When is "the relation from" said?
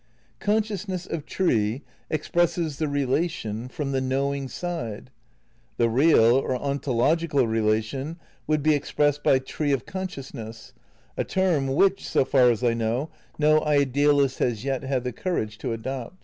2.79-3.91